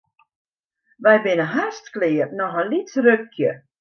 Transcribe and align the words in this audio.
Wy 1.03 1.15
binne 1.25 1.45
hast 1.55 1.85
klear, 1.95 2.27
noch 2.39 2.57
in 2.61 2.69
lyts 2.71 2.93
rukje. 3.05 3.51